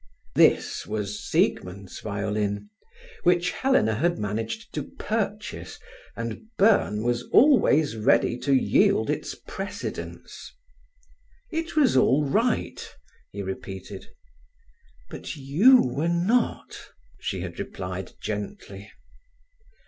This 0.33 0.87
was 0.87 1.19
Siegmund's 1.23 1.99
violin, 1.99 2.71
which 3.21 3.51
Helena 3.51 3.93
had 3.93 4.17
managed 4.17 4.73
to 4.73 4.81
purchase, 4.97 5.77
and 6.15 6.47
Byrne 6.57 7.03
was 7.03 7.25
always 7.29 7.95
ready 7.95 8.35
to 8.39 8.51
yield 8.51 9.11
its 9.11 9.35
precedence. 9.35 10.55
"It 11.51 11.75
was 11.75 11.95
all 11.95 12.25
right," 12.25 12.83
he 13.31 13.43
repeated. 13.43 14.07
"But 15.11 15.35
you 15.35 15.83
were 15.83 16.09
not," 16.09 16.79
she 17.19 17.41
had 17.41 17.59
replied 17.59 18.13
gently. 18.19 18.91